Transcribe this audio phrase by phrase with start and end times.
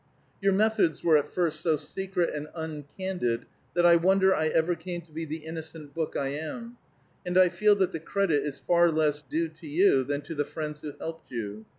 [0.41, 5.01] "Your methods were at first so secret and uncandid that I wonder I ever came
[5.01, 6.77] to be the innocent book I am;
[7.23, 10.43] and I feel that the credit is far less due to you than to the
[10.43, 11.67] friends who helped you.